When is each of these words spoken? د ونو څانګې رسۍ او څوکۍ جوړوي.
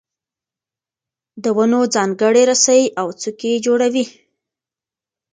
د 1.43 1.45
ونو 1.57 1.81
څانګې 1.93 2.41
رسۍ 2.49 2.81
او 2.99 3.07
څوکۍ 3.21 3.53
جوړوي. 3.65 4.05